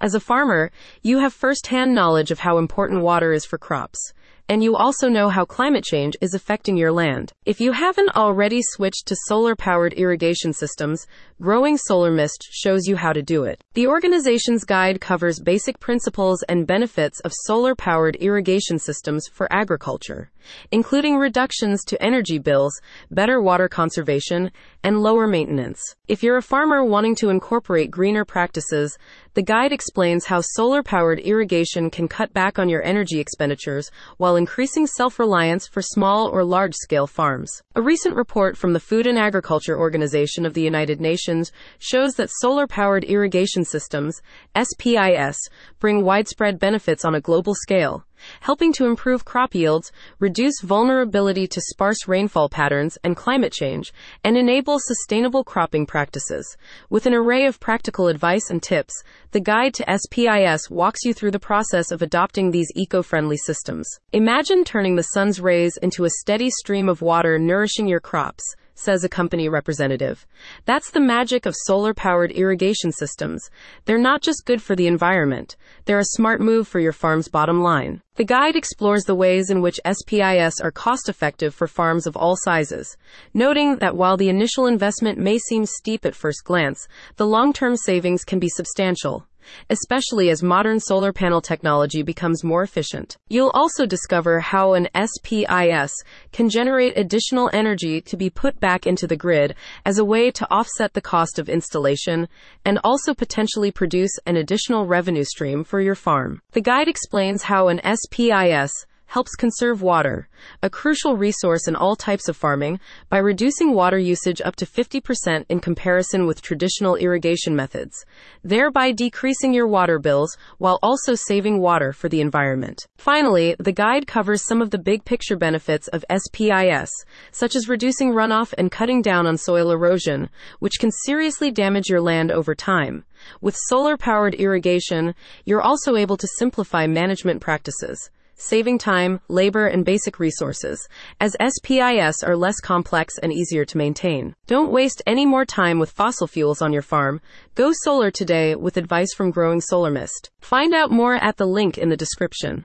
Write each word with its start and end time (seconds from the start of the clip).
As 0.00 0.14
a 0.14 0.20
farmer, 0.20 0.70
you 1.02 1.18
have 1.18 1.34
first-hand 1.34 1.92
knowledge 1.92 2.30
of 2.30 2.38
how 2.38 2.58
important 2.58 3.02
water 3.02 3.32
is 3.32 3.44
for 3.44 3.58
crops 3.58 4.12
and 4.48 4.62
you 4.62 4.76
also 4.76 5.08
know 5.08 5.28
how 5.28 5.44
climate 5.44 5.84
change 5.84 6.16
is 6.20 6.32
affecting 6.32 6.76
your 6.76 6.90
land. 6.90 7.32
If 7.44 7.60
you 7.60 7.72
haven't 7.72 8.16
already 8.16 8.60
switched 8.62 9.06
to 9.06 9.16
solar 9.26 9.54
powered 9.54 9.92
irrigation 9.92 10.52
systems, 10.52 11.06
Growing 11.40 11.76
Solar 11.76 12.10
Mist 12.10 12.48
shows 12.50 12.86
you 12.86 12.96
how 12.96 13.12
to 13.12 13.22
do 13.22 13.44
it. 13.44 13.62
The 13.74 13.86
organization's 13.86 14.64
guide 14.64 15.00
covers 15.00 15.38
basic 15.38 15.78
principles 15.80 16.42
and 16.48 16.66
benefits 16.66 17.20
of 17.20 17.32
solar 17.44 17.74
powered 17.74 18.16
irrigation 18.16 18.78
systems 18.78 19.28
for 19.28 19.52
agriculture, 19.52 20.30
including 20.72 21.16
reductions 21.16 21.84
to 21.84 22.02
energy 22.02 22.38
bills, 22.38 22.72
better 23.10 23.42
water 23.42 23.68
conservation, 23.68 24.50
and 24.82 25.02
lower 25.02 25.26
maintenance. 25.26 25.80
If 26.08 26.22
you're 26.22 26.38
a 26.38 26.42
farmer 26.42 26.82
wanting 26.84 27.16
to 27.16 27.28
incorporate 27.28 27.90
greener 27.90 28.24
practices, 28.24 28.96
the 29.34 29.42
guide 29.42 29.72
explains 29.72 30.24
how 30.24 30.40
solar 30.40 30.82
powered 30.82 31.20
irrigation 31.20 31.90
can 31.90 32.08
cut 32.08 32.32
back 32.32 32.58
on 32.58 32.68
your 32.68 32.82
energy 32.82 33.20
expenditures 33.20 33.90
while 34.16 34.37
increasing 34.38 34.86
self 34.86 35.18
reliance 35.18 35.66
for 35.66 35.82
small 35.82 36.28
or 36.28 36.42
large 36.42 36.74
scale 36.74 37.06
farms. 37.06 37.50
A 37.74 37.82
recent 37.82 38.16
report 38.16 38.56
from 38.56 38.72
the 38.72 38.80
Food 38.80 39.06
and 39.06 39.18
Agriculture 39.18 39.78
Organization 39.78 40.46
of 40.46 40.54
the 40.54 40.62
United 40.62 40.98
Nations 40.98 41.52
shows 41.78 42.14
that 42.14 42.30
solar 42.40 42.66
powered 42.66 43.04
irrigation 43.04 43.66
systems, 43.66 44.22
SPIS, 44.56 45.36
bring 45.78 46.02
widespread 46.02 46.58
benefits 46.58 47.04
on 47.04 47.14
a 47.14 47.20
global 47.20 47.54
scale 47.54 48.06
helping 48.40 48.72
to 48.74 48.86
improve 48.86 49.24
crop 49.24 49.54
yields, 49.54 49.92
reduce 50.18 50.60
vulnerability 50.60 51.46
to 51.46 51.60
sparse 51.60 52.06
rainfall 52.06 52.48
patterns 52.48 52.98
and 53.04 53.16
climate 53.16 53.52
change, 53.52 53.92
and 54.24 54.36
enable 54.36 54.78
sustainable 54.78 55.44
cropping 55.44 55.86
practices. 55.86 56.56
With 56.90 57.06
an 57.06 57.14
array 57.14 57.46
of 57.46 57.60
practical 57.60 58.08
advice 58.08 58.50
and 58.50 58.62
tips, 58.62 58.94
the 59.30 59.40
guide 59.40 59.74
to 59.74 59.98
SPIS 59.98 60.70
walks 60.70 61.04
you 61.04 61.12
through 61.14 61.32
the 61.32 61.38
process 61.38 61.90
of 61.90 62.02
adopting 62.02 62.50
these 62.50 62.72
eco-friendly 62.74 63.36
systems. 63.36 63.88
Imagine 64.12 64.64
turning 64.64 64.96
the 64.96 65.02
sun's 65.02 65.40
rays 65.40 65.76
into 65.82 66.04
a 66.04 66.10
steady 66.10 66.50
stream 66.50 66.88
of 66.88 67.02
water 67.02 67.38
nourishing 67.38 67.86
your 67.86 68.00
crops 68.00 68.44
says 68.78 69.04
a 69.04 69.08
company 69.08 69.48
representative. 69.48 70.26
That's 70.64 70.90
the 70.90 71.00
magic 71.00 71.46
of 71.46 71.54
solar 71.64 71.92
powered 71.92 72.32
irrigation 72.32 72.90
systems. 72.92 73.48
They're 73.84 73.98
not 73.98 74.22
just 74.22 74.46
good 74.46 74.62
for 74.62 74.74
the 74.74 74.86
environment, 74.86 75.56
they're 75.84 75.98
a 75.98 76.04
smart 76.16 76.40
move 76.40 76.66
for 76.66 76.80
your 76.80 76.92
farm's 76.92 77.28
bottom 77.28 77.62
line. 77.62 78.02
The 78.16 78.24
guide 78.24 78.56
explores 78.56 79.04
the 79.04 79.14
ways 79.14 79.48
in 79.48 79.62
which 79.62 79.78
SPIS 79.84 80.60
are 80.60 80.72
cost 80.72 81.08
effective 81.08 81.54
for 81.54 81.68
farms 81.68 82.04
of 82.04 82.16
all 82.16 82.34
sizes, 82.36 82.96
noting 83.32 83.76
that 83.76 83.96
while 83.96 84.16
the 84.16 84.28
initial 84.28 84.66
investment 84.66 85.18
may 85.18 85.38
seem 85.38 85.66
steep 85.66 86.04
at 86.04 86.16
first 86.16 86.42
glance, 86.44 86.88
the 87.14 87.26
long 87.26 87.52
term 87.52 87.76
savings 87.76 88.24
can 88.24 88.40
be 88.40 88.48
substantial 88.48 89.27
especially 89.70 90.30
as 90.30 90.42
modern 90.42 90.80
solar 90.80 91.12
panel 91.12 91.40
technology 91.40 92.02
becomes 92.02 92.44
more 92.44 92.62
efficient. 92.62 93.16
You'll 93.28 93.50
also 93.54 93.86
discover 93.86 94.40
how 94.40 94.74
an 94.74 94.88
SPIS 94.94 95.92
can 96.32 96.48
generate 96.48 96.96
additional 96.96 97.50
energy 97.52 98.00
to 98.02 98.16
be 98.16 98.30
put 98.30 98.60
back 98.60 98.86
into 98.86 99.06
the 99.06 99.16
grid 99.16 99.54
as 99.84 99.98
a 99.98 100.04
way 100.04 100.30
to 100.30 100.50
offset 100.50 100.94
the 100.94 101.00
cost 101.00 101.38
of 101.38 101.48
installation 101.48 102.28
and 102.64 102.78
also 102.84 103.14
potentially 103.14 103.70
produce 103.70 104.12
an 104.26 104.36
additional 104.36 104.86
revenue 104.86 105.24
stream 105.24 105.64
for 105.64 105.80
your 105.80 105.94
farm. 105.94 106.40
The 106.52 106.60
guide 106.60 106.88
explains 106.88 107.44
how 107.44 107.68
an 107.68 107.80
SPIS 107.84 108.72
helps 109.08 109.34
conserve 109.34 109.80
water, 109.80 110.28
a 110.62 110.68
crucial 110.68 111.16
resource 111.16 111.66
in 111.66 111.74
all 111.74 111.96
types 111.96 112.28
of 112.28 112.36
farming, 112.36 112.78
by 113.08 113.16
reducing 113.16 113.72
water 113.72 113.98
usage 113.98 114.42
up 114.44 114.54
to 114.54 114.66
50% 114.66 115.46
in 115.48 115.60
comparison 115.60 116.26
with 116.26 116.42
traditional 116.42 116.94
irrigation 116.94 117.56
methods, 117.56 118.04
thereby 118.44 118.92
decreasing 118.92 119.54
your 119.54 119.66
water 119.66 119.98
bills 119.98 120.36
while 120.58 120.78
also 120.82 121.14
saving 121.14 121.58
water 121.58 121.90
for 121.90 122.10
the 122.10 122.20
environment. 122.20 122.86
Finally, 122.98 123.56
the 123.58 123.72
guide 123.72 124.06
covers 124.06 124.44
some 124.44 124.60
of 124.60 124.70
the 124.70 124.78
big 124.78 125.02
picture 125.06 125.36
benefits 125.36 125.88
of 125.88 126.04
SPIS, 126.10 126.90
such 127.30 127.56
as 127.56 127.66
reducing 127.66 128.12
runoff 128.12 128.52
and 128.58 128.70
cutting 128.70 129.00
down 129.00 129.26
on 129.26 129.38
soil 129.38 129.70
erosion, 129.70 130.28
which 130.58 130.78
can 130.78 130.90
seriously 131.06 131.50
damage 131.50 131.88
your 131.88 132.02
land 132.02 132.30
over 132.30 132.54
time. 132.54 133.04
With 133.40 133.56
solar 133.68 133.96
powered 133.96 134.34
irrigation, 134.34 135.14
you're 135.46 135.62
also 135.62 135.96
able 135.96 136.18
to 136.18 136.28
simplify 136.36 136.86
management 136.86 137.40
practices 137.40 138.10
saving 138.38 138.78
time, 138.78 139.20
labor, 139.28 139.66
and 139.66 139.84
basic 139.84 140.18
resources, 140.18 140.88
as 141.20 141.36
SPIS 141.40 142.22
are 142.22 142.36
less 142.36 142.58
complex 142.60 143.18
and 143.18 143.32
easier 143.32 143.64
to 143.66 143.76
maintain. 143.76 144.34
Don't 144.46 144.72
waste 144.72 145.02
any 145.06 145.26
more 145.26 145.44
time 145.44 145.78
with 145.78 145.90
fossil 145.90 146.26
fuels 146.26 146.62
on 146.62 146.72
your 146.72 146.82
farm. 146.82 147.20
Go 147.54 147.72
solar 147.72 148.10
today 148.10 148.54
with 148.54 148.76
advice 148.76 149.12
from 149.14 149.30
Growing 149.30 149.60
Solar 149.60 149.90
Mist. 149.90 150.30
Find 150.40 150.72
out 150.72 150.90
more 150.90 151.16
at 151.16 151.36
the 151.36 151.46
link 151.46 151.76
in 151.76 151.90
the 151.90 151.96
description. 151.96 152.64